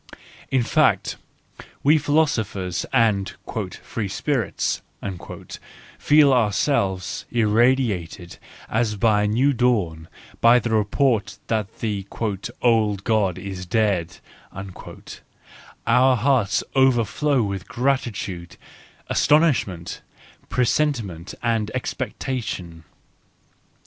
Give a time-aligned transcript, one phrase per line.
[0.57, 1.17] In fact,
[1.83, 3.35] we philo¬ sophers and"
[3.83, 4.81] free spirits"
[5.99, 10.07] feel ourselves irradiated as by a new dawn
[10.39, 12.07] by the report that the
[12.63, 14.17] "old God is dead";
[15.85, 18.57] our hearts overflow with gratitude,
[19.07, 20.01] astonishment,
[20.49, 22.85] presentiment and expectation.